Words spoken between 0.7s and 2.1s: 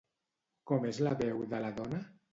Com és la veu de la dona?